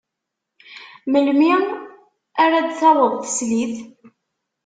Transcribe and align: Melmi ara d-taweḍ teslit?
Melmi 1.11 1.53
ara 2.43 2.59
d-taweḍ 2.67 3.13
teslit? 3.23 3.75